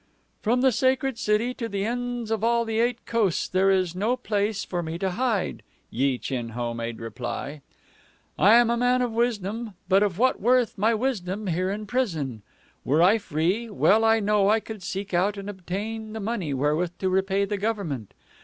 [0.41, 4.17] "From the Sacred City to the ends of all the Eight Coasts there is no
[4.17, 7.61] place for me to hide," Yi Chin Ho made reply.
[8.35, 12.41] "I am a man of wisdom, but of what worth my wisdom here in prison?
[12.83, 16.93] Were I free, well I know I could seek out and obtain the money wherewith
[16.97, 18.15] to repay the government.